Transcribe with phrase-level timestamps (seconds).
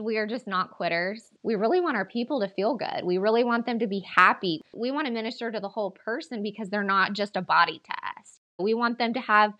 [0.00, 1.30] We are just not quitters.
[1.42, 3.04] We really want our people to feel good.
[3.04, 4.60] We really want them to be happy.
[4.74, 7.92] We want to minister to the whole person because they're not just a body to
[7.92, 8.40] us.
[8.58, 9.52] We want them to have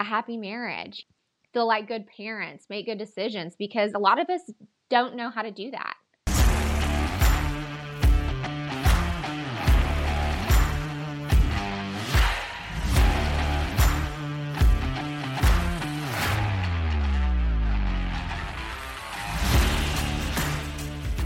[0.00, 1.06] a happy marriage,
[1.52, 4.42] feel like good parents, make good decisions because a lot of us
[4.88, 5.94] don't know how to do that.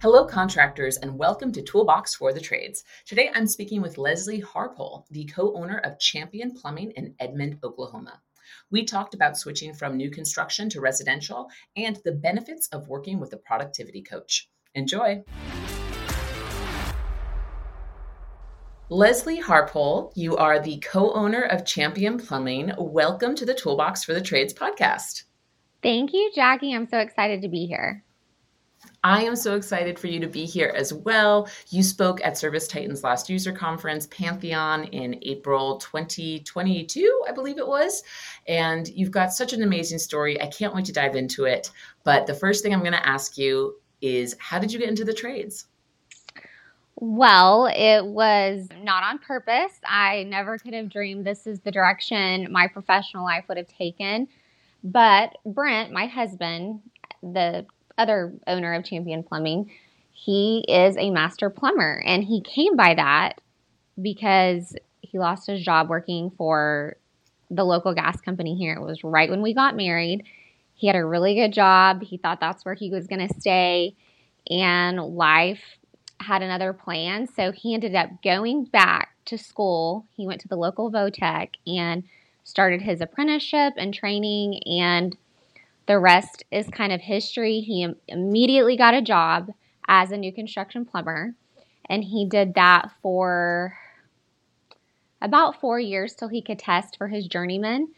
[0.00, 2.84] Hello, contractors, and welcome to Toolbox for the Trades.
[3.04, 8.20] Today I'm speaking with Leslie Harpole, the co owner of Champion Plumbing in Edmond, Oklahoma.
[8.70, 13.32] We talked about switching from new construction to residential and the benefits of working with
[13.32, 14.48] a productivity coach.
[14.76, 15.24] Enjoy.
[18.88, 22.72] Leslie Harpole, you are the co owner of Champion Plumbing.
[22.78, 25.24] Welcome to the Toolbox for the Trades podcast.
[25.82, 26.72] Thank you, Jackie.
[26.72, 28.04] I'm so excited to be here.
[29.04, 31.48] I am so excited for you to be here as well.
[31.68, 38.02] You spoke at ServiceTitan's last user conference, Pantheon, in April 2022, I believe it was.
[38.48, 40.40] And you've got such an amazing story.
[40.42, 41.70] I can't wait to dive into it.
[42.02, 45.04] But the first thing I'm going to ask you is how did you get into
[45.04, 45.66] the trades?
[46.96, 49.78] Well, it was not on purpose.
[49.86, 54.26] I never could have dreamed this is the direction my professional life would have taken.
[54.82, 56.80] But Brent, my husband,
[57.22, 57.66] the
[57.98, 59.70] other owner of Champion Plumbing,
[60.12, 62.02] he is a master plumber.
[62.06, 63.40] And he came by that
[64.00, 66.96] because he lost his job working for
[67.50, 68.74] the local gas company here.
[68.74, 70.24] It was right when we got married.
[70.74, 72.02] He had a really good job.
[72.02, 73.94] He thought that's where he was going to stay.
[74.50, 75.60] And life
[76.20, 77.26] had another plan.
[77.26, 80.06] So he ended up going back to school.
[80.16, 82.04] He went to the local Votech and
[82.44, 84.60] started his apprenticeship and training.
[84.66, 85.16] And
[85.88, 87.60] the rest is kind of history.
[87.60, 89.50] He immediately got a job
[89.88, 91.34] as a new construction plumber,
[91.88, 93.76] and he did that for
[95.20, 97.88] about four years till he could test for his journeyman.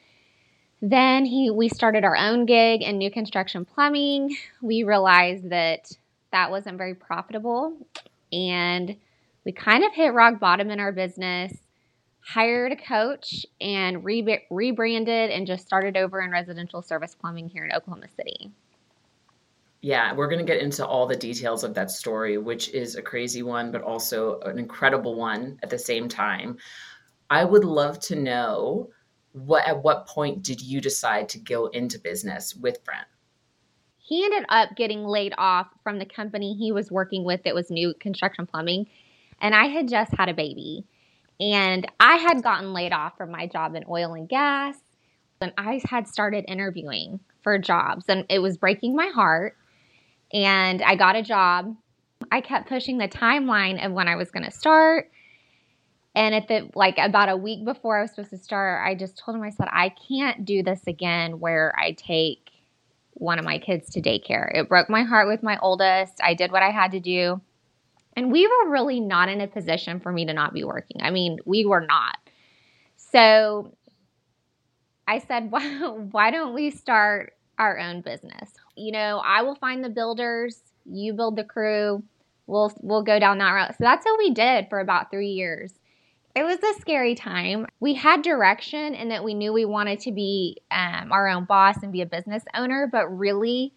[0.80, 4.36] Then he we started our own gig in new construction plumbing.
[4.62, 5.92] We realized that
[6.32, 7.76] that wasn't very profitable
[8.32, 8.96] and
[9.44, 11.52] we kind of hit rock bottom in our business
[12.20, 17.64] hired a coach and re- rebranded and just started over in residential service plumbing here
[17.64, 18.50] in Oklahoma City.
[19.82, 23.02] Yeah, we're going to get into all the details of that story, which is a
[23.02, 26.58] crazy one, but also an incredible one at the same time.
[27.30, 28.90] I would love to know
[29.32, 33.06] what at what point did you decide to go into business with Brent?
[33.96, 37.70] He ended up getting laid off from the company he was working with that was
[37.70, 38.86] new construction plumbing,
[39.40, 40.84] and I had just had a baby.
[41.40, 44.76] And I had gotten laid off from my job in oil and gas.
[45.40, 49.56] And I had started interviewing for jobs, and it was breaking my heart.
[50.34, 51.74] And I got a job.
[52.30, 55.10] I kept pushing the timeline of when I was going to start.
[56.14, 59.16] And at the like about a week before I was supposed to start, I just
[59.16, 62.50] told him, I said, I can't do this again where I take
[63.14, 64.50] one of my kids to daycare.
[64.54, 66.14] It broke my heart with my oldest.
[66.22, 67.40] I did what I had to do.
[68.20, 71.00] And we were really not in a position for me to not be working.
[71.00, 72.18] I mean, we were not.
[72.98, 73.74] So
[75.08, 75.62] I said, why,
[76.10, 78.50] why don't we start our own business?
[78.76, 82.02] You know, I will find the builders, you build the crew,
[82.46, 83.70] we'll we'll go down that route.
[83.78, 85.72] So that's what we did for about 3 years.
[86.36, 87.68] It was a scary time.
[87.80, 91.82] We had direction and that we knew we wanted to be um, our own boss
[91.82, 93.72] and be a business owner, but really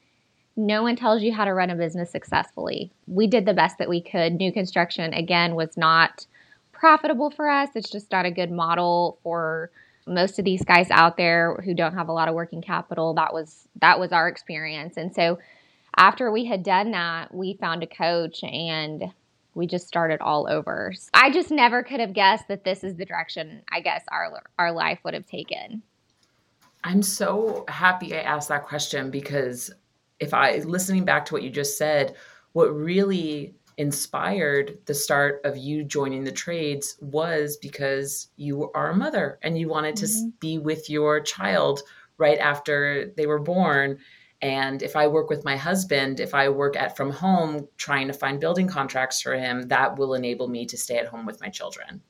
[0.55, 2.91] no one tells you how to run a business successfully.
[3.07, 4.33] We did the best that we could.
[4.33, 6.27] New construction, again, was not
[6.71, 7.69] profitable for us.
[7.75, 9.71] It's just not a good model for
[10.05, 13.13] most of these guys out there who don't have a lot of working capital.
[13.13, 14.97] That was that was our experience.
[14.97, 15.39] And so
[15.95, 19.05] after we had done that, we found a coach and
[19.55, 20.93] we just started all over.
[21.13, 24.71] I just never could have guessed that this is the direction I guess our our
[24.71, 25.83] life would have taken.
[26.83, 29.71] I'm so happy I asked that question because
[30.23, 32.15] if I listening back to what you just said,
[32.53, 38.95] what really inspired the start of you joining the trades was because you are a
[38.95, 40.27] mother and you wanted mm-hmm.
[40.27, 41.81] to be with your child
[42.17, 43.97] right after they were born
[44.43, 48.13] And if I work with my husband, if I work at from home trying to
[48.13, 51.47] find building contracts for him, that will enable me to stay at home with my
[51.47, 52.01] children.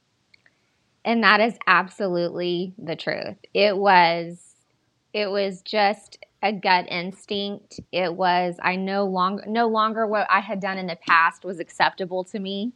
[1.06, 3.38] And that is absolutely the truth.
[3.54, 4.56] It was
[5.14, 7.80] it was just a gut instinct.
[7.92, 11.60] It was I no longer no longer what I had done in the past was
[11.60, 12.74] acceptable to me.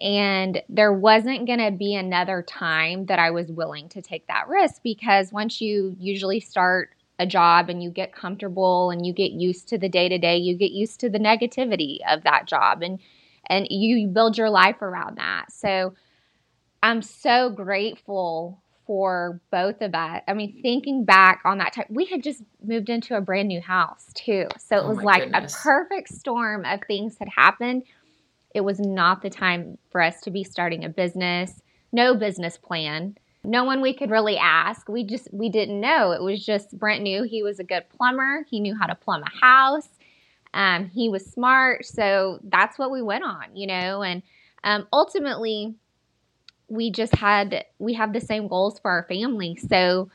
[0.00, 4.48] And there wasn't going to be another time that I was willing to take that
[4.48, 6.88] risk because once you usually start
[7.18, 10.38] a job and you get comfortable and you get used to the day to day,
[10.38, 12.98] you get used to the negativity of that job and
[13.46, 15.52] and you build your life around that.
[15.52, 15.92] So
[16.82, 20.20] I'm so grateful for both of us.
[20.26, 23.60] I mean, thinking back on that time, we had just moved into a brand new
[23.60, 24.48] house too.
[24.58, 25.54] So it oh was like goodness.
[25.54, 27.84] a perfect storm of things had happened.
[28.52, 33.16] It was not the time for us to be starting a business, no business plan
[33.44, 34.88] no one we could really ask.
[34.88, 36.12] We just we didn't know.
[36.12, 38.44] It was just Brent knew he was a good plumber.
[38.50, 39.88] He knew how to plumb a house.
[40.52, 44.02] Um, he was smart, so that's what we went on, you know.
[44.02, 44.22] And
[44.64, 45.74] um, ultimately,
[46.70, 50.10] we just had we have the same goals for our family, so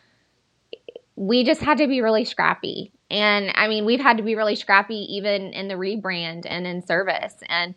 [1.16, 2.92] we just had to be really scrappy.
[3.12, 6.86] And I mean, we've had to be really scrappy even in the rebrand and in
[6.86, 7.36] service.
[7.48, 7.76] And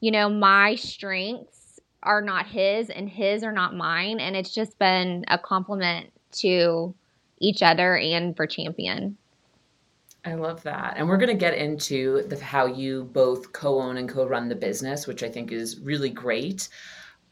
[0.00, 4.20] you know, my strengths are not his and his are not mine.
[4.20, 6.94] And it's just been a compliment to
[7.38, 9.16] each other and for Champion.
[10.24, 10.94] I love that.
[10.96, 14.48] And we're going to get into the, how you both co own and co run
[14.48, 16.68] the business, which I think is really great.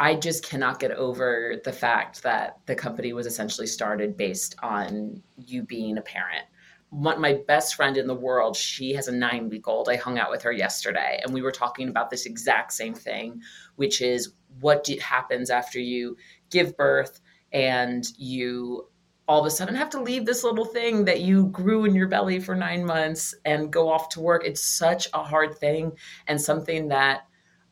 [0.01, 5.23] I just cannot get over the fact that the company was essentially started based on
[5.37, 6.47] you being a parent
[6.95, 9.89] my best friend in the world, she has a nine week old.
[9.89, 13.43] I hung out with her yesterday and we were talking about this exact same thing,
[13.77, 16.17] which is what happens after you
[16.51, 17.21] give birth
[17.53, 18.89] and you
[19.27, 22.09] all of a sudden have to leave this little thing that you grew in your
[22.09, 24.45] belly for nine months and go off to work.
[24.45, 25.93] It's such a hard thing
[26.27, 27.23] and something that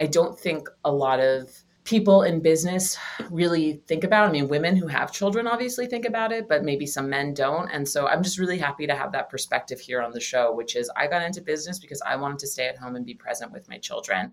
[0.00, 2.96] I don't think a lot of people in business
[3.31, 4.29] really think about.
[4.29, 7.69] I mean, women who have children obviously think about it, but maybe some men don't.
[7.70, 10.76] And so I'm just really happy to have that perspective here on the show, which
[10.76, 13.52] is I got into business because I wanted to stay at home and be present
[13.52, 14.32] with my children.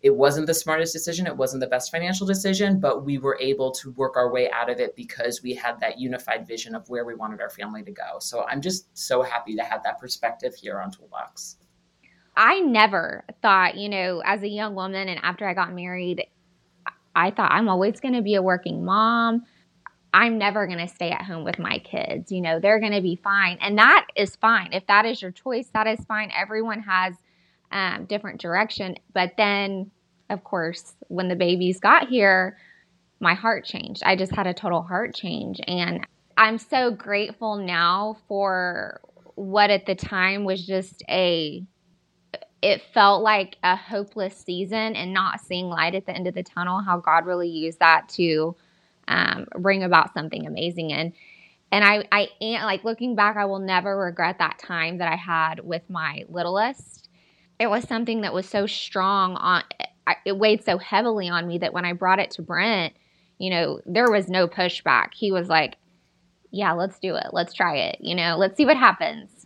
[0.00, 3.72] It wasn't the smartest decision, it wasn't the best financial decision, but we were able
[3.72, 7.04] to work our way out of it because we had that unified vision of where
[7.04, 8.18] we wanted our family to go.
[8.20, 11.56] So I'm just so happy to have that perspective here on Toolbox.
[12.36, 16.24] I never thought, you know, as a young woman and after I got married,
[17.14, 19.44] I thought I'm always going to be a working mom.
[20.14, 22.32] I'm never going to stay at home with my kids.
[22.32, 23.58] You know, they're going to be fine.
[23.60, 24.72] And that is fine.
[24.72, 26.30] If that is your choice, that is fine.
[26.36, 27.14] Everyone has
[27.70, 28.96] um, different direction.
[29.12, 29.90] But then,
[30.30, 32.56] of course, when the babies got here,
[33.20, 34.02] my heart changed.
[34.04, 35.60] I just had a total heart change.
[35.66, 36.06] And
[36.36, 39.00] I'm so grateful now for
[39.34, 41.64] what at the time was just a
[42.60, 46.42] it felt like a hopeless season and not seeing light at the end of the
[46.42, 48.56] tunnel how god really used that to
[49.08, 50.92] um, bring about something amazing.
[50.92, 51.12] And
[51.70, 52.28] and I, I
[52.64, 57.08] like looking back i will never regret that time that i had with my littlest.
[57.58, 59.64] It was something that was so strong on
[60.24, 62.94] it weighed so heavily on me that when i brought it to brent
[63.38, 65.08] you know there was no pushback.
[65.14, 65.76] He was like
[66.50, 67.26] yeah let's do it.
[67.32, 67.98] Let's try it.
[68.00, 69.37] You know let's see what happens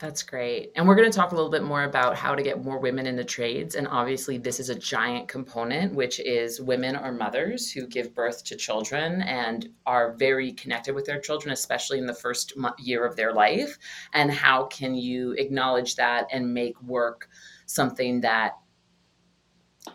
[0.00, 0.72] that's great.
[0.74, 3.06] And we're going to talk a little bit more about how to get more women
[3.06, 3.74] in the trades.
[3.74, 8.42] And obviously, this is a giant component, which is women or mothers who give birth
[8.44, 13.14] to children and are very connected with their children, especially in the first year of
[13.14, 13.78] their life.
[14.14, 17.28] And how can you acknowledge that and make work
[17.66, 18.56] something that,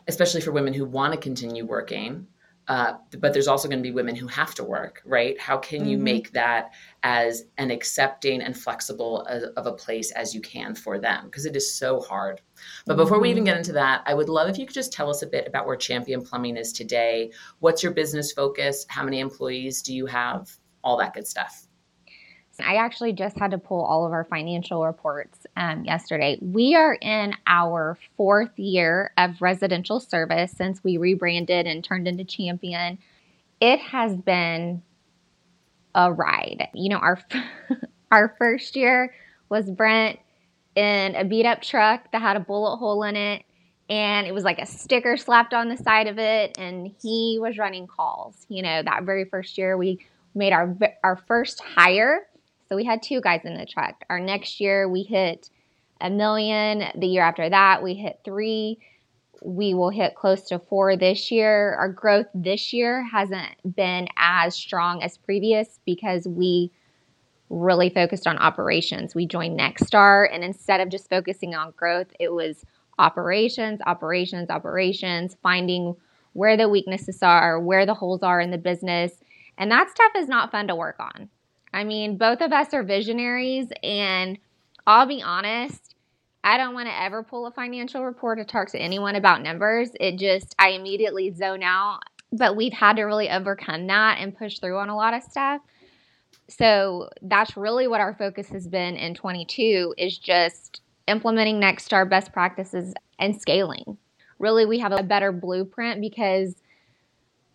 [0.07, 2.27] especially for women who want to continue working,
[2.67, 5.39] uh, but there's also going to be women who have to work, right?
[5.39, 6.03] How can you mm-hmm.
[6.03, 6.71] make that
[7.03, 11.25] as an accepting and flexible of a place as you can for them?
[11.25, 12.41] Because it is so hard.
[12.85, 13.51] But before we even mm-hmm.
[13.51, 15.67] get into that, I would love if you could just tell us a bit about
[15.67, 17.31] where Champion Plumbing is today.
[17.59, 18.85] What's your business focus?
[18.89, 20.49] How many employees do you have?
[20.83, 21.67] All that good stuff.
[22.59, 26.37] I actually just had to pull all of our financial reports um, yesterday.
[26.41, 32.23] We are in our fourth year of residential service since we rebranded and turned into
[32.23, 32.97] Champion.
[33.59, 34.81] It has been
[35.93, 36.67] a ride.
[36.73, 37.19] You know, our
[38.11, 39.13] our first year
[39.49, 40.19] was Brent
[40.75, 43.43] in a beat up truck that had a bullet hole in it
[43.89, 47.57] and it was like a sticker slapped on the side of it and he was
[47.57, 49.99] running calls you know that very first year we
[50.33, 52.21] made our our first hire
[52.67, 54.03] so we had two guys in the truck.
[54.09, 55.49] Our next year we hit
[56.01, 56.83] a million.
[56.95, 58.79] The year after that we hit three.
[59.43, 61.75] We will hit close to four this year.
[61.75, 66.71] Our growth this year hasn't been as strong as previous because we
[67.49, 69.13] really focused on operations.
[69.13, 72.65] We joined Nexstar, and instead of just focusing on growth, it was
[72.97, 75.95] operations, operations, operations, finding
[76.33, 79.13] where the weaknesses are, where the holes are in the business.
[79.57, 81.29] And that stuff is not fun to work on.
[81.75, 84.39] I mean, both of us are visionaries, and
[84.87, 85.95] I'll be honest,
[86.43, 89.89] I don't want to ever pull a financial report or talk to anyone about numbers.
[89.99, 91.99] It just, I immediately zone out.
[92.31, 95.61] But we've had to really overcome that and push through on a lot of stuff.
[96.47, 102.31] So that's really what our focus has been in 22 is just implementing Nexstar best
[102.31, 103.97] practices and scaling.
[104.39, 106.55] Really, we have a better blueprint because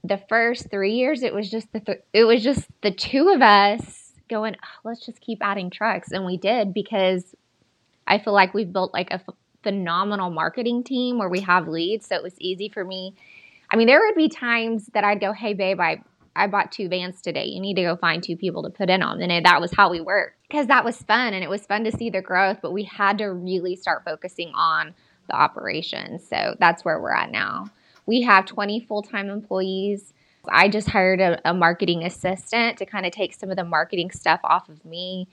[0.05, 3.43] the first three years it was just the th- it was just the two of
[3.43, 7.35] us going oh, let's just keep adding trucks and we did because
[8.07, 12.07] i feel like we've built like a f- phenomenal marketing team where we have leads
[12.07, 13.15] so it was easy for me
[13.71, 16.01] i mean there would be times that i'd go hey babe i
[16.37, 17.47] I bought two vans today.
[17.47, 19.21] You need to go find two people to put in them.
[19.21, 21.93] And that was how we worked because that was fun and it was fun to
[21.93, 24.95] see the growth, but we had to really start focusing on
[25.29, 26.27] the operations.
[26.29, 27.67] So that's where we're at now.
[28.07, 30.13] We have 20 full time employees.
[30.49, 34.11] I just hired a, a marketing assistant to kind of take some of the marketing
[34.11, 35.29] stuff off of me.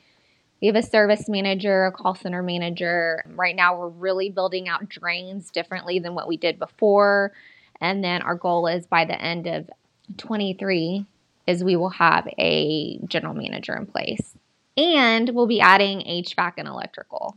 [0.62, 3.24] We have a service manager, a call center manager.
[3.28, 7.32] Right now, we're really building out drains differently than what we did before.
[7.80, 9.70] And then our goal is by the end of
[10.18, 11.06] 23
[11.46, 14.36] is we will have a general manager in place.
[14.76, 17.36] And we'll be adding HVAC and electrical.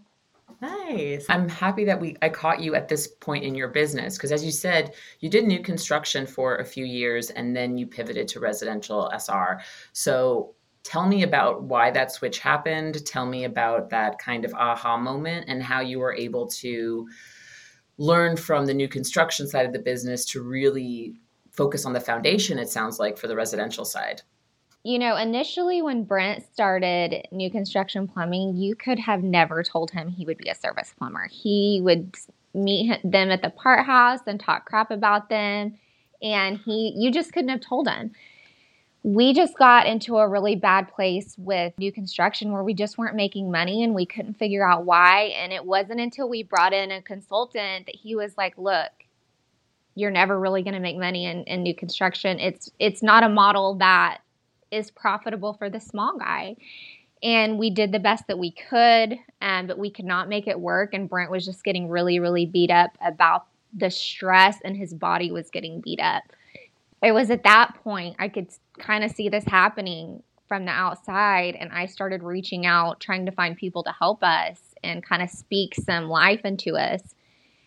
[0.60, 1.24] Nice.
[1.30, 4.44] I'm happy that we I caught you at this point in your business because as
[4.44, 8.40] you said, you did new construction for a few years and then you pivoted to
[8.40, 9.60] residential SR.
[9.92, 13.06] So tell me about why that switch happened.
[13.06, 17.08] Tell me about that kind of aha moment and how you were able to
[17.96, 21.14] learn from the new construction side of the business to really
[21.52, 24.22] focus on the foundation, it sounds like, for the residential side.
[24.82, 30.08] You know, initially when Brent started new construction plumbing, you could have never told him
[30.08, 31.28] he would be a service plumber.
[31.30, 32.14] He would
[32.54, 35.78] meet them at the part house and talk crap about them.
[36.22, 38.12] And he, you just couldn't have told him.
[39.02, 43.16] We just got into a really bad place with new construction where we just weren't
[43.16, 45.34] making money and we couldn't figure out why.
[45.36, 48.90] And it wasn't until we brought in a consultant that he was like, look,
[49.94, 52.38] you're never really going to make money in, in new construction.
[52.38, 54.20] It's it's not a model that
[54.70, 56.56] is profitable for the small guy.
[57.22, 60.58] And we did the best that we could, um, but we could not make it
[60.58, 60.94] work.
[60.94, 63.46] And Brent was just getting really, really beat up about
[63.76, 66.24] the stress, and his body was getting beat up.
[67.02, 68.48] It was at that point I could
[68.78, 73.32] kind of see this happening from the outside, and I started reaching out, trying to
[73.32, 77.14] find people to help us and kind of speak some life into us.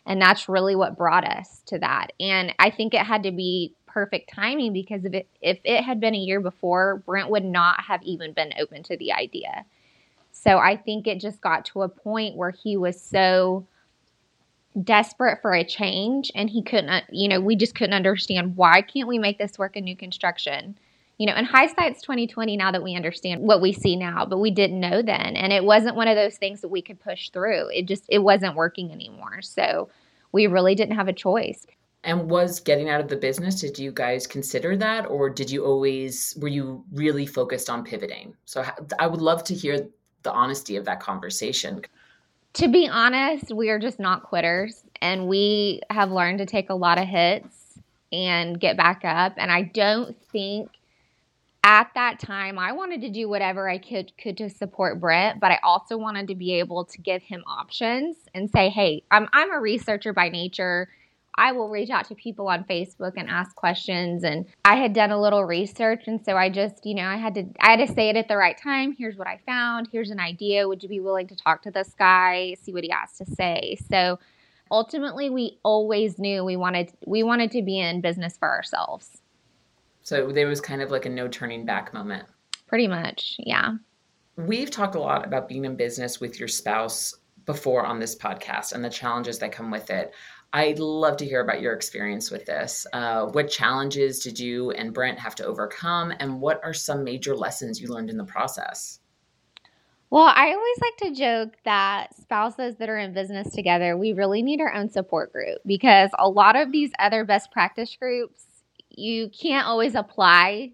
[0.05, 2.11] And that's really what brought us to that.
[2.19, 5.99] And I think it had to be perfect timing because if it, if it had
[5.99, 9.65] been a year before, Brent would not have even been open to the idea.
[10.31, 13.67] So I think it just got to a point where he was so
[14.81, 18.81] desperate for a change and he couldn't, uh, you know, we just couldn't understand why
[18.81, 20.75] can't we make this work in new construction?
[21.19, 24.49] You know, and hindsight's 2020 now that we understand what we see now, but we
[24.49, 25.35] didn't know then.
[25.35, 27.69] And it wasn't one of those things that we could push through.
[27.69, 29.43] It just, it wasn't working anymore.
[29.43, 29.89] So
[30.31, 31.67] we really didn't have a choice.
[32.05, 35.09] And was getting out of the business, did you guys consider that?
[35.09, 38.35] Or did you always, were you really focused on pivoting?
[38.45, 38.65] So
[38.99, 39.87] I would love to hear
[40.23, 41.81] the honesty of that conversation.
[42.55, 44.83] To be honest, we are just not quitters.
[45.01, 47.79] And we have learned to take a lot of hits
[48.11, 49.33] and get back up.
[49.37, 50.69] And I don't think
[51.63, 55.51] at that time I wanted to do whatever I could could to support Brent, but
[55.51, 59.51] I also wanted to be able to give him options and say, "Hey, I'm I'm
[59.51, 60.89] a researcher by nature.
[61.35, 65.11] I will reach out to people on Facebook and ask questions and I had done
[65.11, 67.93] a little research and so I just, you know, I had to I had to
[67.93, 68.95] say it at the right time.
[68.97, 69.89] Here's what I found.
[69.91, 70.67] Here's an idea.
[70.67, 73.77] Would you be willing to talk to this guy, see what he has to say?"
[73.89, 74.19] So
[74.71, 79.21] ultimately we always knew we wanted we wanted to be in business for ourselves.
[80.01, 82.27] So there was kind of like a no turning back moment.
[82.67, 83.75] Pretty much, yeah.
[84.35, 87.13] We've talked a lot about being in business with your spouse
[87.45, 90.13] before on this podcast and the challenges that come with it.
[90.55, 92.85] I'd love to hear about your experience with this.
[92.93, 97.35] Uh, what challenges did you and Brent have to overcome, and what are some major
[97.35, 98.99] lessons you learned in the process?
[100.11, 104.43] Well, I always like to joke that spouses that are in business together, we really
[104.43, 108.45] need our own support group because a lot of these other best practice groups,
[108.91, 110.73] you can't always apply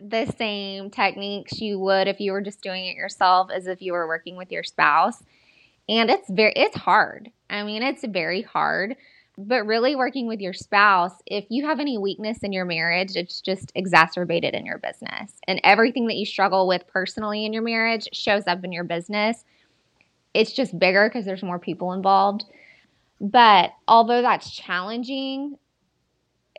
[0.00, 3.92] the same techniques you would if you were just doing it yourself as if you
[3.92, 5.20] were working with your spouse.
[5.88, 7.32] And it's very it's hard.
[7.50, 8.94] I mean, it's very hard
[9.38, 13.40] But really working with your spouse, if you have any weakness in your marriage, it's
[13.42, 15.32] just exacerbated in your business.
[15.46, 19.44] And everything that you struggle with personally in your marriage shows up in your business.
[20.32, 22.44] It's just bigger because there's more people involved.
[23.20, 25.58] But although that's challenging,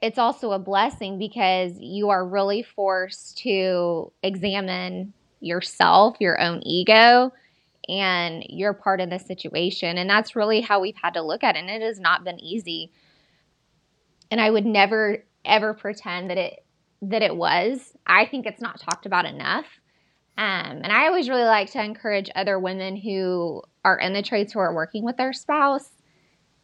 [0.02, 7.32] it's also a blessing because you are really forced to examine yourself, your own ego,
[7.90, 9.98] and you're part of the situation.
[9.98, 11.60] And that's really how we've had to look at it.
[11.60, 12.92] And it has not been easy.
[14.30, 16.66] And I would never ever pretend that it
[17.02, 17.94] that it was.
[18.06, 19.66] I think it's not talked about enough.
[20.38, 24.54] Um, and I always really like to encourage other women who are in the trades
[24.54, 25.90] who are working with their spouse,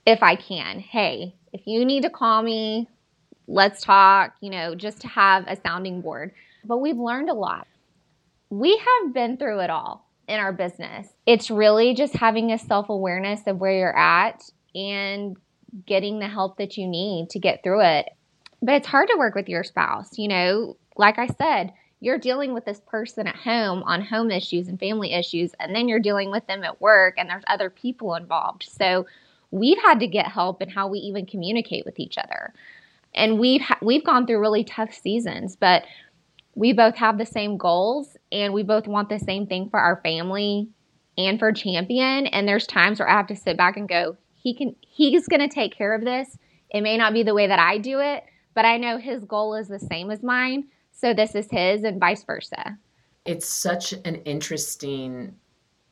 [0.06, 2.89] if I can, hey, if you need to call me,
[3.48, 6.34] let's talk, you know, just to have a sounding board.
[6.65, 7.68] But we've learned a lot.
[8.50, 11.08] We have been through it all in our business.
[11.25, 14.44] It's really just having a self awareness of where you're at
[14.75, 15.36] and
[15.86, 18.10] getting the help that you need to get through it.
[18.62, 20.18] But it's hard to work with your spouse.
[20.18, 24.68] You know, like I said, you're dealing with this person at home on home issues
[24.68, 28.15] and family issues, and then you're dealing with them at work, and there's other people
[28.15, 28.63] involved.
[28.70, 29.06] So
[29.51, 32.53] we've had to get help in how we even communicate with each other.
[33.15, 35.84] And we've ha- we've gone through really tough seasons, but
[36.56, 40.02] we both have the same goals and we both want the same thing for our
[40.02, 40.68] family
[41.18, 42.28] and for champion.
[42.28, 45.48] And there's times where i have to sit back and go he can he's going
[45.48, 46.38] to take care of this.
[46.70, 48.24] It may not be the way that i do it
[48.56, 50.68] but i know his goal is the same as mine.
[50.92, 52.78] So this is his and vice versa.
[53.25, 55.36] It's such an interesting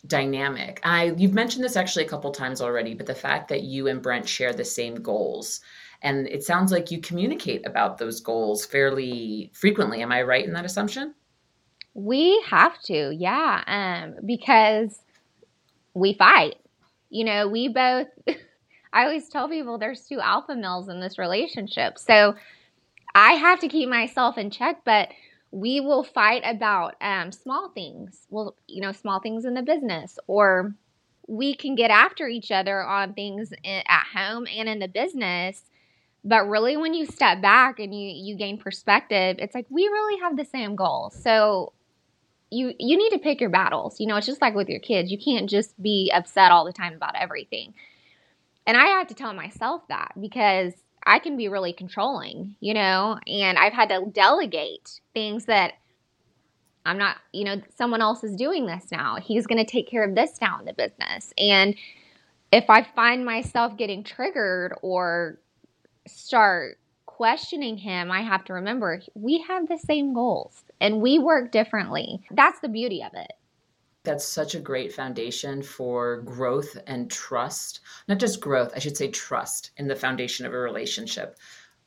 [0.07, 0.81] dynamic.
[0.83, 4.01] I you've mentioned this actually a couple times already but the fact that you and
[4.01, 5.61] brent share the same goals
[6.01, 10.01] and it sounds like you communicate about those goals fairly frequently.
[10.01, 11.13] Am I right in that assumption?
[11.93, 15.01] We have to, yeah, um, because
[15.93, 16.55] we fight.
[17.09, 18.07] You know, we both,
[18.93, 21.97] I always tell people there's two alpha males in this relationship.
[21.99, 22.35] So
[23.13, 25.09] I have to keep myself in check, but
[25.51, 28.25] we will fight about um, small things.
[28.29, 30.73] Well, you know, small things in the business, or
[31.27, 35.63] we can get after each other on things at home and in the business
[36.23, 40.19] but really, when you step back and you you gain perspective, it's like we really
[40.21, 41.15] have the same goals.
[41.15, 41.73] So
[42.51, 43.99] you you need to pick your battles.
[43.99, 45.11] You know, it's just like with your kids.
[45.11, 47.73] You can't just be upset all the time about everything.
[48.67, 50.73] And I have to tell myself that because
[51.05, 55.73] I can be really controlling, you know, and I've had to delegate things that
[56.85, 59.15] I'm not, you know, someone else is doing this now.
[59.15, 61.33] He's going to take care of this now in the business.
[61.37, 61.75] And
[62.51, 65.39] if I find myself getting triggered or
[66.07, 66.77] start
[67.21, 72.19] questioning him, I have to remember we have the same goals and we work differently.
[72.31, 73.33] That's the beauty of it.
[74.03, 77.81] That's such a great foundation for growth and trust.
[78.07, 81.37] Not just growth, I should say trust in the foundation of a relationship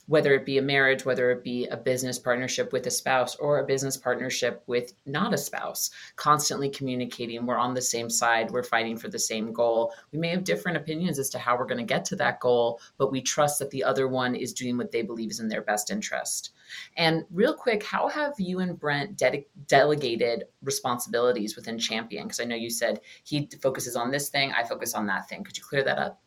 [0.07, 3.59] whether it be a marriage, whether it be a business partnership with a spouse or
[3.59, 7.47] a business partnership with not a spouse, constantly communicating.
[7.47, 9.93] We're on the same side, we're fighting for the same goal.
[10.13, 12.81] We may have different opinions as to how we're going to get to that goal,
[12.99, 15.63] but we trust that the other one is doing what they believe is in their
[15.63, 16.51] best interest.
[16.97, 22.25] And real quick, how have you and Brent de- delegated responsibilities within Champion?
[22.25, 25.45] Because I know you said he focuses on this thing, I focus on that thing.
[25.45, 26.24] Could you clear that up?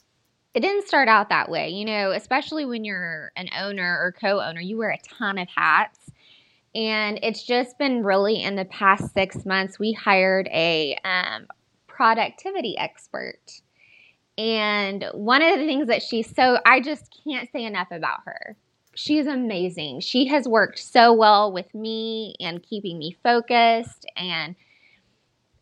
[0.53, 1.69] It didn't start out that way.
[1.69, 5.47] You know, especially when you're an owner or co owner, you wear a ton of
[5.55, 5.99] hats.
[6.75, 11.47] And it's just been really in the past six months, we hired a um,
[11.87, 13.39] productivity expert.
[14.37, 18.55] And one of the things that she's so, I just can't say enough about her.
[18.93, 20.01] She's amazing.
[20.01, 24.55] She has worked so well with me and keeping me focused and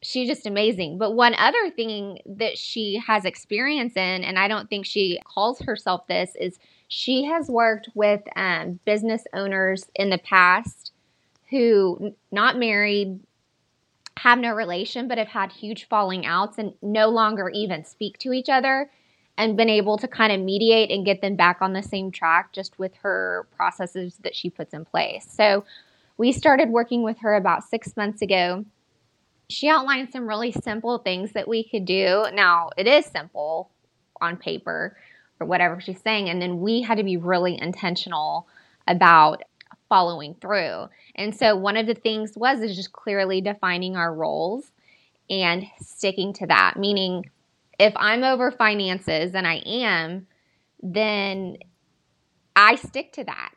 [0.05, 0.97] she's just amazing.
[0.97, 5.59] But one other thing that she has experience in, and I don't think she calls
[5.59, 10.91] herself this, is she has worked with um, business owners in the past
[11.49, 13.19] who not married,
[14.17, 18.31] have no relation, but have had huge falling outs and no longer even speak to
[18.31, 18.89] each other
[19.37, 22.53] and been able to kind of mediate and get them back on the same track
[22.53, 25.27] just with her processes that she puts in place.
[25.29, 25.65] So
[26.17, 28.63] we started working with her about six months ago
[29.49, 32.25] she outlined some really simple things that we could do.
[32.33, 33.71] Now, it is simple
[34.21, 34.97] on paper
[35.39, 36.29] or whatever she's saying.
[36.29, 38.47] And then we had to be really intentional
[38.87, 39.43] about
[39.89, 40.87] following through.
[41.15, 44.71] And so one of the things was is just clearly defining our roles
[45.29, 46.75] and sticking to that.
[46.77, 47.29] Meaning
[47.79, 50.27] if I'm over finances and I am,
[50.81, 51.57] then
[52.55, 53.51] I stick to that.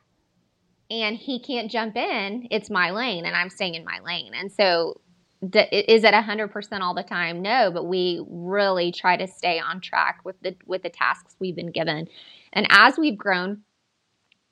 [0.90, 2.48] And he can't jump in.
[2.50, 4.32] It's my lane and I'm staying in my lane.
[4.34, 5.00] And so
[5.40, 7.42] is it 100% all the time?
[7.42, 11.56] No but we really try to stay on track with the with the tasks we've
[11.56, 12.08] been given.
[12.52, 13.62] And as we've grown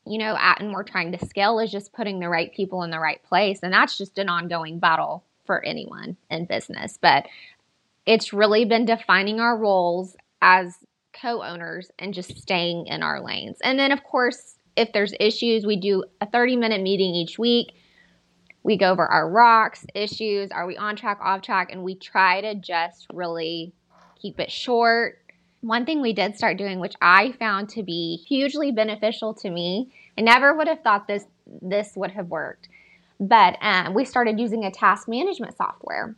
[0.07, 2.91] you know at and we're trying to scale is just putting the right people in
[2.91, 3.61] the right place.
[3.63, 6.99] And that's just an ongoing battle for anyone in business.
[7.01, 7.27] But
[8.05, 10.77] it's really been defining our roles as
[11.13, 13.59] co-owners and just staying in our lanes.
[13.63, 17.73] And then of course if there's issues we do a 30 minute meeting each week
[18.67, 22.41] we go over our rocks, issues, are we on track, off track, and we try
[22.41, 23.73] to just really
[24.21, 25.21] keep it short.
[25.61, 29.93] One thing we did start doing, which I found to be hugely beneficial to me,
[30.19, 31.27] I never would have thought this
[31.63, 32.69] this would have worked,
[33.21, 36.17] but um, we started using a task management software.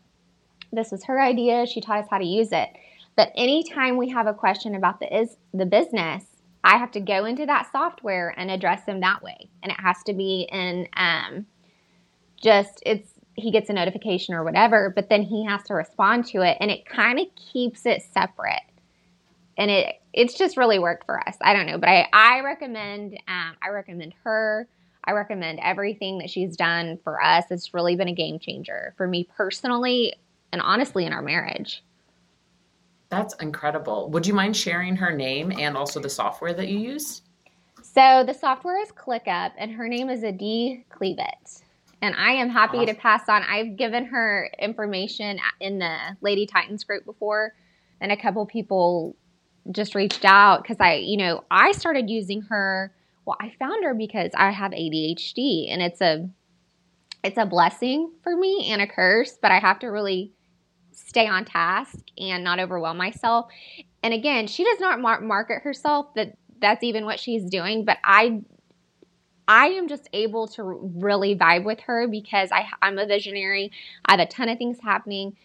[0.72, 1.66] This was her idea.
[1.66, 2.70] She taught us how to use it.
[3.14, 6.24] But anytime we have a question about the is the business,
[6.64, 10.02] I have to go into that software and address them that way, and it has
[10.04, 11.44] to be in um,
[12.40, 16.42] just it's he gets a notification or whatever, but then he has to respond to
[16.42, 18.62] it and it kind of keeps it separate.
[19.56, 21.36] And it it's just really worked for us.
[21.40, 24.68] I don't know, but I I recommend um, I recommend her.
[25.04, 27.44] I recommend everything that she's done for us.
[27.50, 30.12] It's really been a game changer for me personally
[30.52, 31.82] and honestly in our marriage.
[33.08, 34.10] That's incredible.
[34.10, 37.22] Would you mind sharing her name and also the software that you use?
[37.80, 41.62] So the software is ClickUp and her name is Adi Cleavet
[42.00, 42.94] and I am happy awesome.
[42.94, 43.42] to pass on.
[43.42, 47.54] I've given her information in the Lady Titans group before,
[48.00, 49.16] and a couple people
[49.70, 52.94] just reached out because I, you know, I started using her.
[53.24, 56.28] Well, I found her because I have ADHD, and it's a
[57.24, 60.32] it's a blessing for me and a curse, but I have to really
[60.92, 63.46] stay on task and not overwhelm myself.
[64.02, 67.98] And again, she does not mar- market herself that that's even what she's doing, but
[68.04, 68.42] I
[69.48, 73.72] I am just able to really vibe with her because I, I'm a visionary.
[74.04, 75.36] I have a ton of things happening.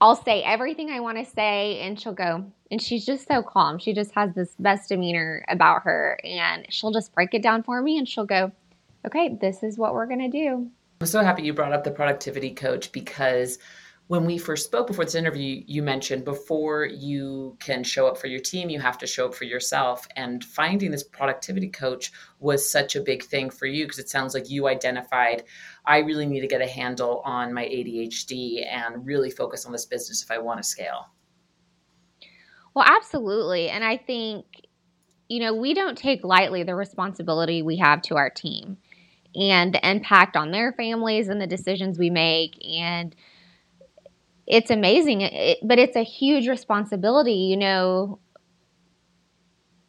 [0.00, 2.44] I'll say everything I want to say, and she'll go.
[2.72, 3.78] And she's just so calm.
[3.78, 7.80] She just has this best demeanor about her, and she'll just break it down for
[7.80, 8.50] me, and she'll go,
[9.06, 10.68] "Okay, this is what we're gonna do."
[11.00, 13.58] I'm so happy you brought up the productivity coach because
[14.08, 18.26] when we first spoke before this interview, you mentioned before you can show up for
[18.26, 20.06] your team, you have to show up for yourself.
[20.16, 24.34] And finding this productivity coach was such a big thing for you because it sounds
[24.34, 25.44] like you identified
[25.86, 29.84] I really need to get a handle on my ADHD and really focus on this
[29.84, 31.10] business if I want to scale.
[32.74, 33.68] Well, absolutely.
[33.68, 34.46] And I think,
[35.28, 38.78] you know, we don't take lightly the responsibility we have to our team
[39.34, 42.56] and the impact on their families and the decisions we make.
[42.66, 43.14] And,
[44.46, 47.32] it's amazing, it, but it's a huge responsibility.
[47.32, 48.18] You know,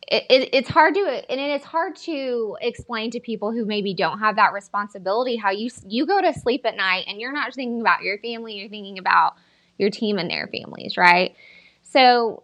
[0.08, 4.20] it, it, it's hard to and it's hard to explain to people who maybe don't
[4.20, 7.82] have that responsibility how you you go to sleep at night and you're not thinking
[7.82, 9.34] about your family you're thinking about
[9.78, 11.36] your team and their families right
[11.82, 12.44] so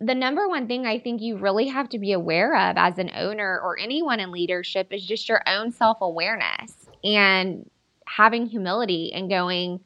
[0.00, 3.10] the number one thing i think you really have to be aware of as an
[3.14, 6.74] owner or anyone in leadership is just your own self-awareness
[7.04, 7.70] and
[8.06, 9.80] having humility and going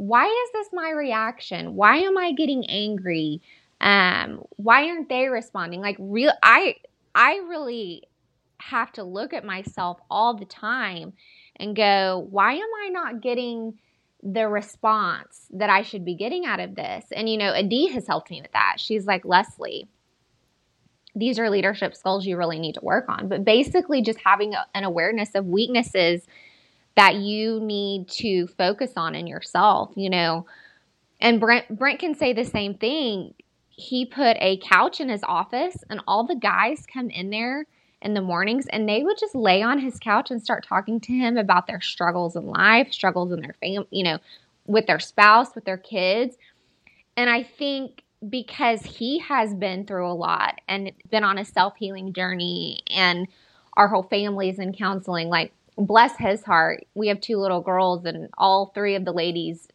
[0.00, 1.74] why is this my reaction?
[1.74, 3.42] Why am I getting angry?
[3.82, 5.82] Um, why aren't they responding?
[5.82, 6.76] Like real I
[7.14, 8.04] I really
[8.62, 11.12] have to look at myself all the time
[11.56, 13.78] and go, why am I not getting
[14.22, 17.04] the response that I should be getting out of this?
[17.12, 18.76] And you know, Adi has helped me with that.
[18.78, 19.86] She's like, Leslie,
[21.14, 23.28] these are leadership skills you really need to work on.
[23.28, 26.26] But basically, just having a, an awareness of weaknesses
[27.00, 30.44] that you need to focus on in yourself, you know.
[31.18, 33.32] And Brent Brent can say the same thing.
[33.70, 37.64] He put a couch in his office and all the guys come in there
[38.02, 41.12] in the mornings and they would just lay on his couch and start talking to
[41.14, 44.18] him about their struggles in life, struggles in their family, you know,
[44.66, 46.36] with their spouse, with their kids.
[47.16, 52.12] And I think because he has been through a lot and been on a self-healing
[52.12, 53.26] journey and
[53.72, 58.04] our whole family is in counseling like bless his heart, we have two little girls,
[58.04, 59.68] and all three of the ladies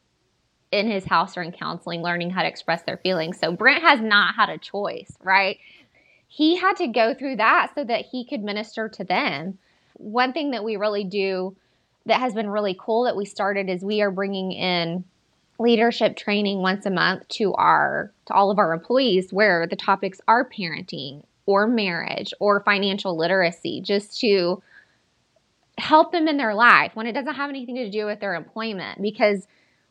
[0.72, 3.40] in his house are in counseling, learning how to express their feelings.
[3.40, 5.58] So Brent has not had a choice, right?
[6.28, 9.58] He had to go through that so that he could minister to them.
[9.94, 11.56] One thing that we really do
[12.06, 15.06] that has been really cool that we started is we are bringing in
[15.58, 20.20] leadership training once a month to our to all of our employees where the topics
[20.28, 24.62] are parenting or marriage or financial literacy just to
[25.78, 29.02] help them in their life when it doesn't have anything to do with their employment
[29.02, 29.48] because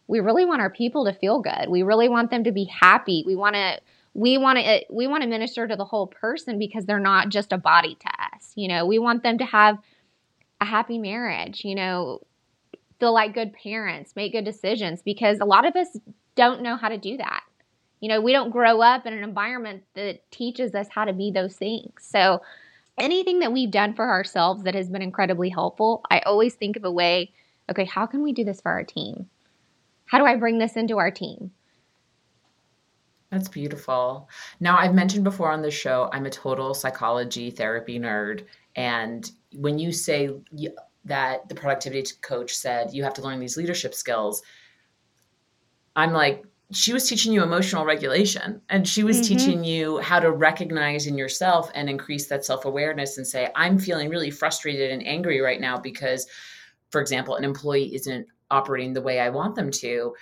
[0.07, 1.69] we really want our people to feel good.
[1.69, 3.25] We really want them to be happy.
[3.27, 3.81] We want to
[4.15, 7.53] we want to we want to minister to the whole person because they're not just
[7.53, 8.53] a body to us.
[8.55, 9.79] You know, we want them to have
[10.61, 12.21] a happy marriage, you know,
[13.01, 15.89] feel like good parents, make good decisions because a lot of us
[16.37, 17.43] don't know how to do that.
[18.01, 21.31] You know, we don't grow up in an environment that teaches us how to be
[21.31, 21.93] those things.
[22.01, 22.43] So,
[22.99, 26.85] anything that we've done for ourselves that has been incredibly helpful, I always think of
[26.85, 27.33] a way
[27.71, 29.29] okay, how can we do this for our team?
[30.07, 31.51] How do I bring this into our team?
[33.31, 34.29] That's beautiful.
[34.61, 38.45] Now, I've mentioned before on the show, I'm a total psychology therapy nerd.
[38.77, 40.31] And when you say
[41.05, 44.43] that the productivity coach said you have to learn these leadership skills,
[45.97, 49.37] I'm like, she was teaching you emotional regulation and she was mm-hmm.
[49.37, 54.09] teaching you how to recognize in yourself and increase that self-awareness and say i'm feeling
[54.09, 56.27] really frustrated and angry right now because
[56.91, 60.15] for example an employee isn't operating the way i want them to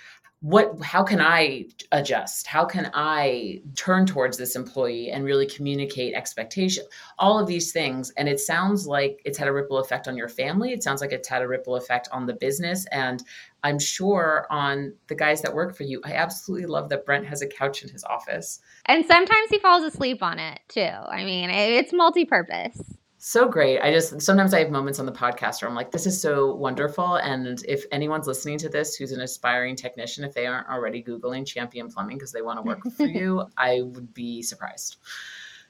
[0.43, 2.47] what how can i adjust?
[2.47, 6.83] How can i turn towards this employee and really communicate expectation?
[7.17, 8.11] All of these things.
[8.17, 10.73] And it sounds like it's had a ripple effect on your family.
[10.73, 12.85] It sounds like it's had a ripple effect on the business.
[12.91, 13.23] And
[13.63, 17.41] i'm sure on the guys that work for you i absolutely love that brent has
[17.41, 18.59] a couch in his office.
[18.85, 20.81] And sometimes he falls asleep on it too.
[20.81, 23.79] I mean it's multi-purpose so great.
[23.79, 26.55] I just sometimes I have moments on the podcast where I'm like, this is so
[26.55, 27.15] wonderful.
[27.15, 31.47] And if anyone's listening to this who's an aspiring technician, if they aren't already Googling
[31.47, 34.97] champion plumbing because they want to work for you, I would be surprised.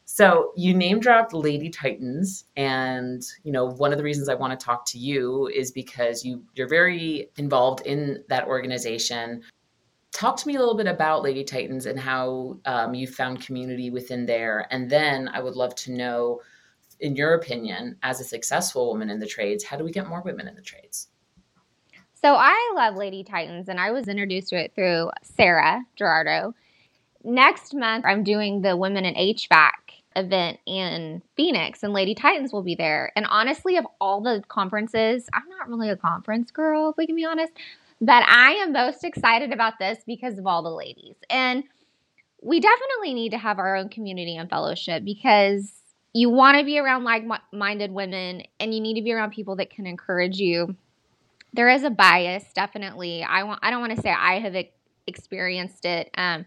[0.05, 4.59] So you name dropped Lady Titans, and you know one of the reasons I want
[4.59, 9.43] to talk to you is because you you're very involved in that organization.
[10.11, 13.91] Talk to me a little bit about Lady Titans and how um, you found community
[13.91, 16.41] within there, and then I would love to know
[16.99, 20.21] in your opinion, as a successful woman in the trades, how do we get more
[20.21, 21.10] women in the trades?
[22.23, 26.56] So I love Lady Titans, and I was introduced to it through Sarah Gerardo.
[27.23, 29.71] Next month, I'm doing the Women in HVAC
[30.15, 33.12] event in Phoenix, and Lady Titans will be there.
[33.15, 37.15] And honestly, of all the conferences, I'm not really a conference girl, if we can
[37.15, 37.51] be honest,
[37.99, 41.15] but I am most excited about this because of all the ladies.
[41.29, 41.63] And
[42.41, 45.71] we definitely need to have our own community and fellowship because
[46.13, 49.56] you want to be around like minded women and you need to be around people
[49.56, 50.76] that can encourage you.
[51.54, 53.23] There is a bias, definitely.
[53.23, 54.56] I want I don't want to say I have
[55.06, 56.45] experienced it um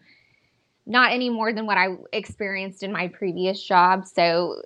[0.86, 4.62] not any more than what I experienced in my previous job, so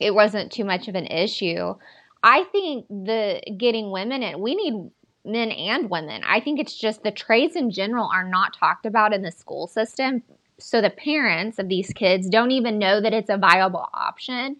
[0.00, 1.74] it wasn't too much of an issue.
[2.22, 4.90] I think the getting women and we need
[5.24, 6.22] men and women.
[6.24, 9.66] I think it's just the trades in general are not talked about in the school
[9.66, 10.22] system
[10.58, 14.56] so the parents of these kids don't even know that it's a viable option.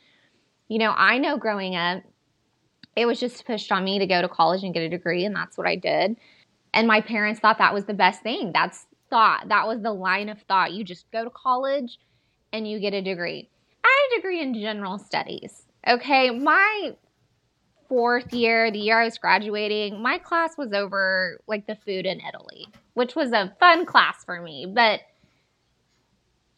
[0.68, 2.02] You know, I know growing up,
[2.96, 5.34] it was just pushed on me to go to college and get a degree, and
[5.34, 6.16] that's what I did.
[6.72, 8.52] And my parents thought that was the best thing.
[8.52, 10.72] That's thought, that was the line of thought.
[10.72, 11.98] You just go to college
[12.52, 13.48] and you get a degree.
[13.84, 15.64] I had a degree in general studies.
[15.86, 16.96] Okay, my
[17.88, 22.20] fourth year, the year I was graduating, my class was over like the food in
[22.20, 24.66] Italy, which was a fun class for me.
[24.66, 25.00] But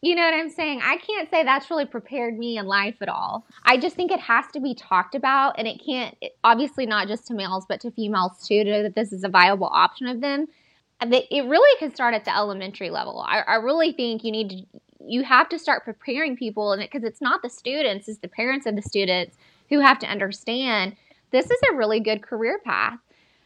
[0.01, 0.81] you know what I'm saying?
[0.81, 3.45] I can't say that's really prepared me in life at all.
[3.63, 7.27] I just think it has to be talked about, and it can't, obviously, not just
[7.27, 10.21] to males, but to females too, to know that this is a viable option of
[10.21, 10.47] them.
[11.01, 13.21] It really can start at the elementary level.
[13.27, 17.03] I, I really think you need to, you have to start preparing people, and because
[17.03, 19.37] it, it's not the students, it's the parents of the students
[19.69, 20.95] who have to understand
[21.31, 22.99] this is a really good career path.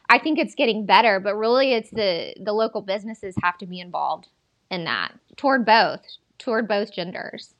[0.10, 3.80] I think it's getting better, but really, it's the the local businesses have to be
[3.80, 4.28] involved
[4.70, 6.02] in that toward both
[6.44, 7.56] toward both genders.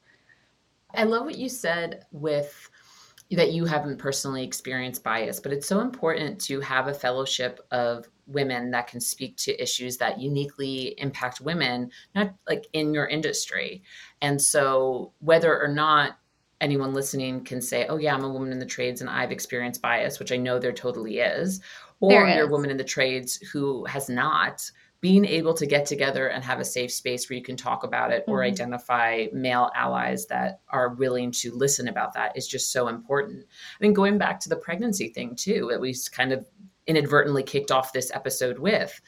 [0.94, 2.70] I love what you said with
[3.32, 8.08] that you haven't personally experienced bias, but it's so important to have a fellowship of
[8.28, 13.82] women that can speak to issues that uniquely impact women, not like in your industry.
[14.22, 16.18] And so, whether or not
[16.62, 19.82] anyone listening can say, Oh, yeah, I'm a woman in the trades and I've experienced
[19.82, 21.62] bias, which I know there totally is,
[22.00, 24.70] or you're a woman in the trades who has not,
[25.04, 28.10] being able to get together and have a safe space where you can talk about
[28.10, 28.32] it mm-hmm.
[28.32, 33.44] or identify male allies that are willing to listen about that is just so important.
[33.44, 36.48] I mean, going back to the pregnancy thing too, that we kind of
[36.88, 39.02] inadvertently kicked off this episode with.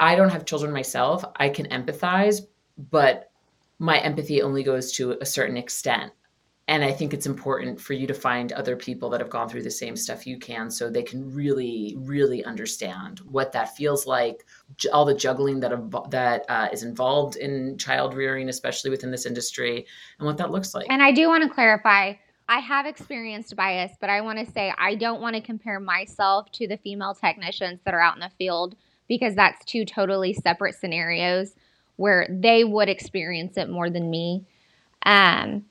[0.00, 1.22] I don't have children myself.
[1.36, 2.40] I can empathize,
[2.90, 3.30] but
[3.78, 6.12] my empathy only goes to a certain extent
[6.68, 9.64] and I think it's important for you to find other people that have gone through
[9.64, 14.44] the same stuff you can so they can really, really understand what that feels like,
[14.92, 15.72] all the juggling that,
[16.10, 19.84] that uh, is involved in child rearing, especially within this industry,
[20.18, 20.86] and what that looks like.
[20.88, 22.14] And I do want to clarify
[22.48, 26.50] I have experienced bias, but I want to say I don't want to compare myself
[26.52, 28.76] to the female technicians that are out in the field
[29.08, 31.54] because that's two totally separate scenarios
[31.96, 34.44] where they would experience it more than me.
[35.04, 35.64] Um,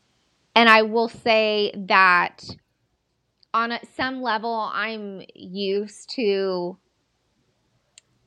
[0.55, 2.43] and I will say that
[3.53, 6.77] on some level, I'm used to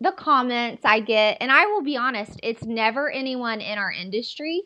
[0.00, 1.38] the comments I get.
[1.40, 4.62] And I will be honest, it's never anyone in our industry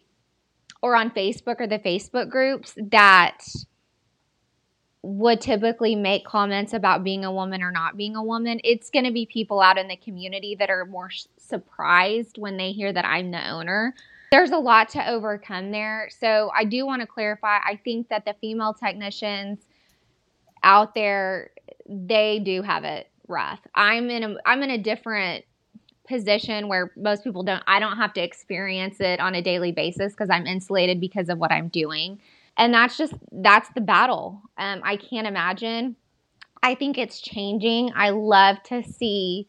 [0.82, 3.38] or on Facebook or the Facebook groups that
[5.02, 8.60] would typically make comments about being a woman or not being a woman.
[8.64, 12.72] It's going to be people out in the community that are more surprised when they
[12.72, 13.94] hear that I'm the owner.
[14.30, 16.08] There's a lot to overcome there.
[16.18, 19.60] So I do want to clarify I think that the female technicians
[20.62, 21.50] out there
[21.88, 23.60] they do have it rough.
[23.74, 25.44] I'm in a I'm in a different
[26.06, 30.12] position where most people don't I don't have to experience it on a daily basis
[30.12, 32.20] because I'm insulated because of what I'm doing.
[32.56, 34.42] And that's just that's the battle.
[34.56, 35.96] Um, I can't imagine.
[36.62, 37.92] I think it's changing.
[37.94, 39.48] I love to see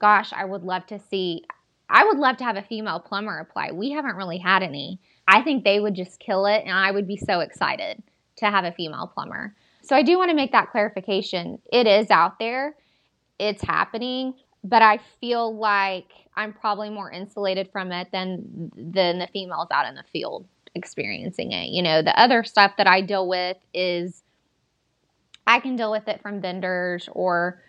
[0.00, 1.44] gosh, I would love to see
[1.90, 3.72] I would love to have a female plumber apply.
[3.72, 5.00] We haven't really had any.
[5.26, 8.02] I think they would just kill it and I would be so excited
[8.36, 9.54] to have a female plumber.
[9.82, 11.60] So I do want to make that clarification.
[11.72, 12.74] It is out there.
[13.38, 19.28] It's happening but I feel like I'm probably more insulated from it than than the
[19.32, 21.68] females out in the field experiencing it.
[21.68, 24.22] You know, the other stuff that I deal with is
[25.46, 27.62] I can deal with it from vendors or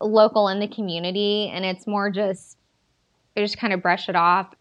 [0.00, 2.58] local in the community and it's more just
[3.36, 4.54] I just kind of brush it off.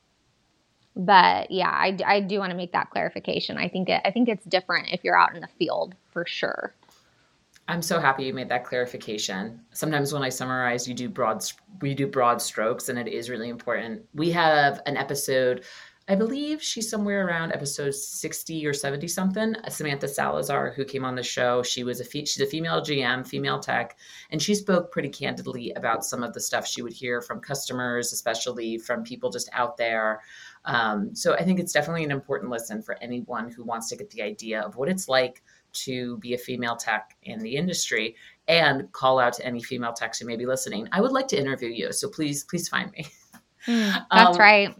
[0.95, 3.57] But yeah, I, I do want to make that clarification.
[3.57, 6.73] I think it, I think it's different if you're out in the field for sure.
[7.67, 9.61] I'm so happy you made that clarification.
[9.71, 11.43] Sometimes when I summarize, you do broad
[11.79, 14.03] we do broad strokes, and it is really important.
[14.13, 15.63] We have an episode.
[16.11, 19.55] I believe she's somewhere around episode 60 or 70 something.
[19.69, 23.25] Samantha Salazar, who came on the show, she was a fe- she's a female GM,
[23.25, 23.97] female tech,
[24.29, 28.11] and she spoke pretty candidly about some of the stuff she would hear from customers,
[28.11, 30.19] especially from people just out there.
[30.65, 34.09] Um, so I think it's definitely an important listen for anyone who wants to get
[34.09, 35.41] the idea of what it's like
[35.85, 38.17] to be a female tech in the industry
[38.49, 40.89] and call out to any female techs who may be listening.
[40.91, 43.05] I would like to interview you, so please, please find me.
[43.65, 44.75] Mm, that's um, right.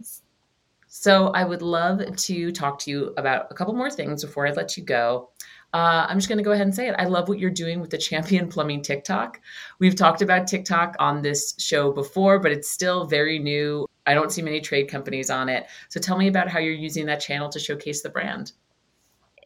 [0.94, 4.50] So I would love to talk to you about a couple more things before I
[4.50, 5.30] let you go.
[5.72, 6.94] Uh, I'm just going to go ahead and say it.
[6.98, 9.40] I love what you're doing with the Champion Plumbing TikTok.
[9.78, 13.86] We've talked about TikTok on this show before, but it's still very new.
[14.06, 15.66] I don't see many trade companies on it.
[15.88, 18.52] So tell me about how you're using that channel to showcase the brand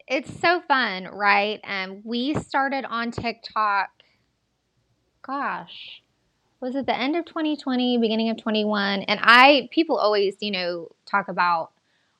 [0.09, 1.61] it's so fun, right?
[1.65, 3.89] Um, we started on TikTok.
[5.23, 6.03] Gosh,
[6.61, 9.03] was it the end of 2020, beginning of 21?
[9.03, 11.73] And I, people always, you know, talk about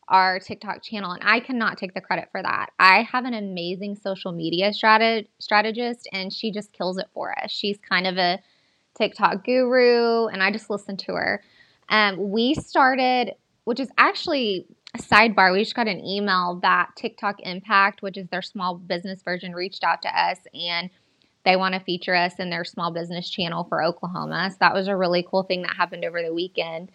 [0.09, 2.68] our TikTok channel, and I cannot take the credit for that.
[2.79, 7.51] I have an amazing social media strateg- strategist, and she just kills it for us.
[7.51, 8.38] She's kind of a
[8.96, 11.42] TikTok guru, and I just listen to her.
[11.88, 13.33] Um, we started,
[13.64, 18.29] which is actually a sidebar, we just got an email that TikTok Impact, which is
[18.29, 20.90] their small business version, reached out to us and
[21.46, 24.50] they want to feature us in their small business channel for Oklahoma.
[24.50, 26.90] So that was a really cool thing that happened over the weekend.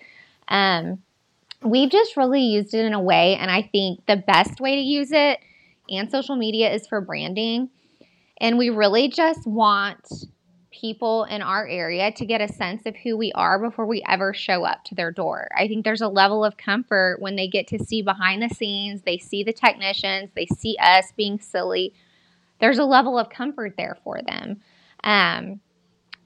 [0.49, 1.01] Um,
[1.63, 4.81] we've just really used it in a way, and I think the best way to
[4.81, 5.39] use it
[5.89, 7.69] and social media is for branding.
[8.39, 10.05] And we really just want
[10.71, 14.33] people in our area to get a sense of who we are before we ever
[14.33, 15.47] show up to their door.
[15.57, 19.01] I think there's a level of comfort when they get to see behind the scenes,
[19.03, 21.93] they see the technicians, they see us being silly.
[22.61, 24.61] There's a level of comfort there for them.
[25.03, 25.59] Um,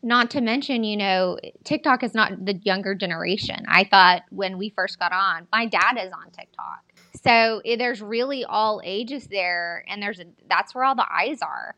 [0.04, 3.66] not to mention, you know, TikTok is not the younger generation.
[3.68, 6.84] I thought when we first got on, my dad is on TikTok.
[7.24, 11.40] So eh, there's really all ages there, and there's a, that's where all the eyes
[11.42, 11.76] are.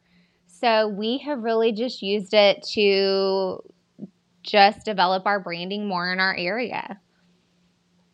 [0.47, 3.63] So we have really just used it to
[4.43, 6.99] just develop our branding more in our area.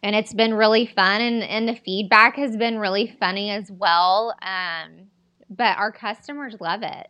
[0.03, 4.35] And it's been really fun, and, and the feedback has been really funny as well.
[4.41, 5.07] Um,
[5.55, 7.07] but our customers love it.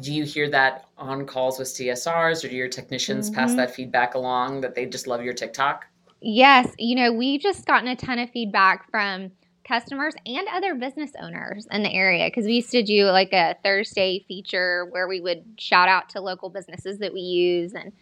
[0.00, 3.38] Do you hear that on calls with CSRs, or do your technicians mm-hmm.
[3.38, 5.86] pass that feedback along that they just love your TikTok?
[6.20, 6.72] Yes.
[6.78, 9.30] You know, we've just gotten a ton of feedback from
[9.64, 13.56] customers and other business owners in the area because we used to do like a
[13.62, 17.92] Thursday feature where we would shout out to local businesses that we use and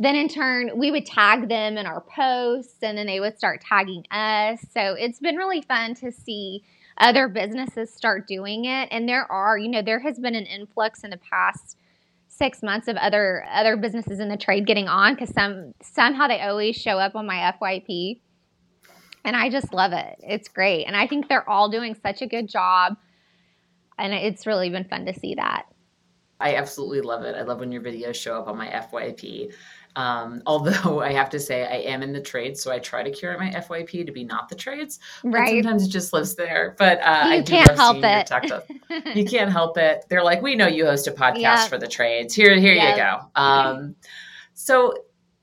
[0.00, 3.60] then in turn we would tag them in our posts and then they would start
[3.60, 6.64] tagging us so it's been really fun to see
[6.98, 11.02] other businesses start doing it and there are you know there has been an influx
[11.02, 11.76] in the past
[12.28, 16.40] six months of other other businesses in the trade getting on because some somehow they
[16.40, 18.20] always show up on my fyp
[19.24, 20.16] and I just love it.
[20.20, 20.84] It's great.
[20.84, 22.96] And I think they're all doing such a good job.
[23.98, 25.64] And it's really been fun to see that.
[26.38, 27.34] I absolutely love it.
[27.34, 29.52] I love when your videos show up on my FYP.
[29.96, 33.10] Um, although I have to say, I am in the trades, so I try to
[33.10, 34.98] curate my FYP to be not the trades.
[35.22, 35.62] Right.
[35.62, 36.74] sometimes it just lives there.
[36.78, 38.30] But uh, you I can't help it.
[39.16, 40.04] you can't help it.
[40.08, 41.68] They're like, we know you host a podcast yep.
[41.68, 42.34] for the trades.
[42.34, 42.96] Here, here yep.
[42.96, 43.40] you go.
[43.40, 43.96] Um,
[44.54, 44.94] so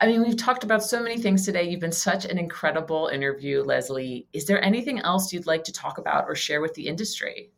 [0.02, 1.70] I mean, we've talked about so many things today.
[1.70, 4.26] You've been such an incredible interview, Leslie.
[4.34, 7.52] Is there anything else you'd like to talk about or share with the industry?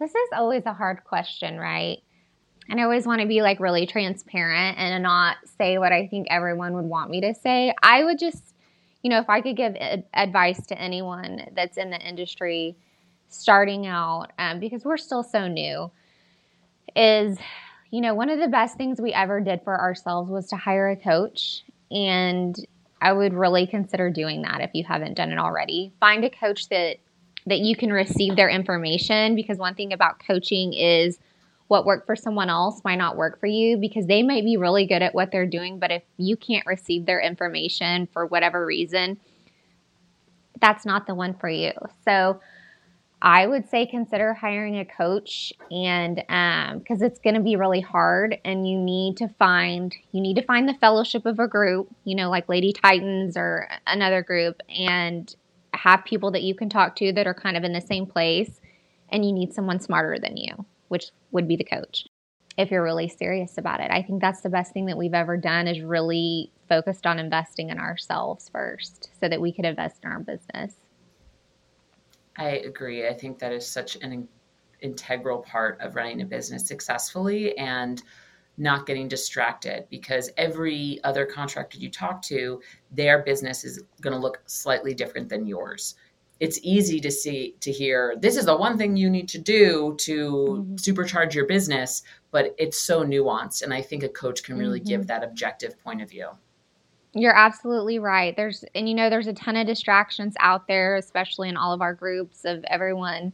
[0.00, 1.98] This is always a hard question, right?
[2.68, 6.26] And I always want to be like really transparent and not say what I think
[6.30, 7.74] everyone would want me to say.
[7.82, 8.54] I would just,
[9.02, 9.74] you know, if I could give
[10.12, 12.76] advice to anyone that's in the industry
[13.28, 15.90] starting out, um, because we're still so new,
[16.94, 17.38] is
[17.90, 20.90] you know, one of the best things we ever did for ourselves was to hire
[20.90, 21.64] a coach.
[21.90, 22.54] And
[23.00, 25.92] I would really consider doing that if you haven't done it already.
[26.00, 26.96] Find a coach that
[27.46, 31.18] that you can receive their information because one thing about coaching is
[31.68, 34.86] what worked for someone else might not work for you because they might be really
[34.86, 39.18] good at what they're doing, but if you can't receive their information for whatever reason,
[40.60, 41.72] that's not the one for you.
[42.04, 42.40] So
[43.20, 47.80] I would say consider hiring a coach and because um, it's going to be really
[47.80, 51.88] hard and you need to find you need to find the fellowship of a group
[52.04, 55.34] you know like lady titans or another group and
[55.74, 58.60] have people that you can talk to that are kind of in the same place
[59.08, 62.04] and you need someone smarter than you which would be the coach
[62.56, 65.36] if you're really serious about it i think that's the best thing that we've ever
[65.36, 70.10] done is really focused on investing in ourselves first so that we could invest in
[70.10, 70.74] our business
[72.38, 73.06] I agree.
[73.06, 74.28] I think that is such an in-
[74.80, 78.02] integral part of running a business successfully and
[78.56, 82.60] not getting distracted because every other contractor you talk to,
[82.92, 85.96] their business is going to look slightly different than yours.
[86.40, 89.96] It's easy to see to hear this is the one thing you need to do
[89.98, 90.74] to mm-hmm.
[90.76, 94.88] supercharge your business, but it's so nuanced and I think a coach can really mm-hmm.
[94.88, 96.28] give that objective point of view.
[97.14, 98.36] You're absolutely right.
[98.36, 101.80] There's, and you know, there's a ton of distractions out there, especially in all of
[101.80, 103.32] our groups of everyone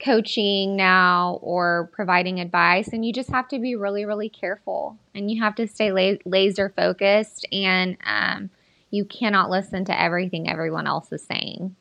[0.00, 2.88] coaching now or providing advice.
[2.88, 6.18] And you just have to be really, really careful and you have to stay la-
[6.24, 8.50] laser focused and um,
[8.90, 11.76] you cannot listen to everything everyone else is saying.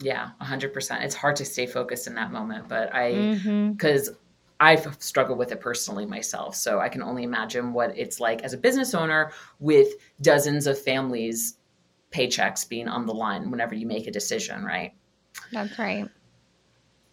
[0.00, 1.02] Yeah, 100%.
[1.02, 3.12] It's hard to stay focused in that moment, but I,
[3.72, 4.24] because mm-hmm
[4.60, 6.56] I've struggled with it personally myself.
[6.56, 9.88] So I can only imagine what it's like as a business owner with
[10.20, 11.56] dozens of families'
[12.10, 14.92] paychecks being on the line whenever you make a decision, right?
[15.52, 16.08] That's right.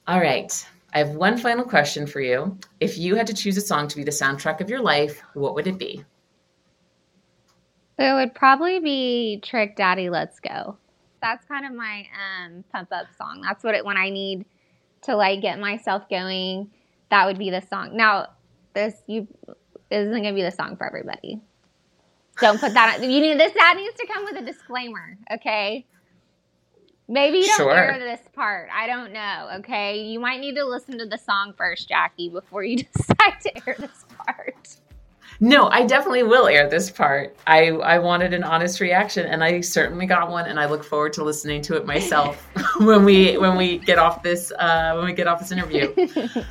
[0.08, 0.68] All right.
[0.94, 2.58] I have one final question for you.
[2.80, 5.54] If you had to choose a song to be the soundtrack of your life, what
[5.56, 6.04] would it be?
[7.98, 10.78] It would probably be Trick Daddy Let's Go.
[11.26, 13.41] That's kind of my um, pump up song.
[13.41, 14.45] That's what it when I need
[15.03, 16.69] to like get myself going
[17.09, 17.95] that would be the song.
[17.95, 18.28] Now,
[18.73, 19.28] this you
[19.89, 21.41] this isn't going to be the song for everybody.
[22.39, 22.99] Don't put that.
[22.99, 23.53] On, you need this.
[23.53, 25.17] That needs to come with a disclaimer.
[25.32, 25.86] Okay.
[27.07, 27.71] Maybe you don't sure.
[27.71, 28.67] air this part.
[28.73, 29.49] I don't know.
[29.59, 30.01] Okay.
[30.01, 33.76] You might need to listen to the song first, Jackie, before you decide to air
[33.78, 34.78] this part.
[35.40, 37.36] No, I definitely will air this part.
[37.46, 41.14] I, I wanted an honest reaction and I certainly got one and I look forward
[41.14, 42.48] to listening to it myself
[42.80, 45.94] when we when we get off this uh, when we get off this interview.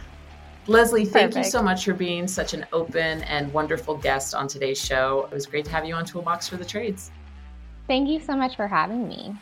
[0.67, 1.47] Leslie, thank Perfect.
[1.47, 5.29] you so much for being such an open and wonderful guest on today's show.
[5.31, 7.11] It was great to have you on Toolbox for the Trades.
[7.87, 9.35] Thank you so much for having me.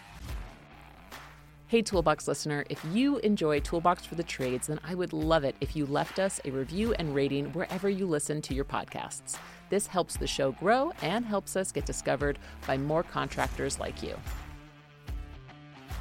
[1.73, 5.57] Hey, Toolbox listener, if you enjoy Toolbox for the Trades, then I would love it
[5.63, 9.39] if you left us a review and rating wherever you listen to your podcasts.
[9.71, 14.15] This helps the show grow and helps us get discovered by more contractors like you.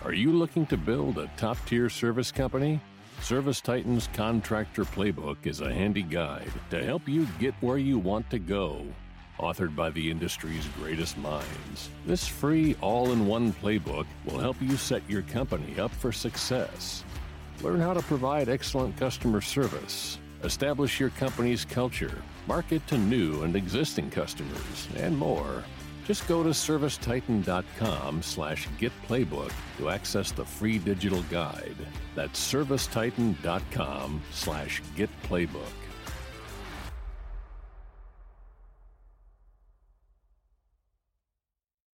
[0.03, 2.82] Are you looking to build a top tier service company?
[3.22, 8.39] ServiceTitan's Contractor Playbook is a handy guide to help you get where you want to
[8.39, 8.86] go.
[9.42, 14.78] Authored by the industry's greatest minds, this free all in one playbook will help you
[14.78, 17.04] set your company up for success.
[17.64, 23.56] Learn how to provide excellent customer service, establish your company's culture, market to new and
[23.56, 25.64] existing customers, and more.
[26.06, 31.78] Just go to servicetitan.com slash getplaybook to access the free digital guide.
[32.14, 35.80] That's servicetitan.com slash getplaybook.